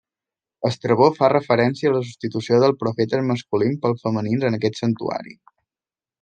Estrabó 0.69 1.09
fa 1.17 1.27
referència 1.33 1.89
a 1.89 1.93
la 1.97 2.01
substitució 2.07 2.59
dels 2.65 2.81
profetes 2.85 3.29
masculins 3.33 3.79
pels 3.85 4.05
femenins 4.09 4.49
en 4.51 4.59
aquest 4.59 4.83
santuari. 4.83 5.39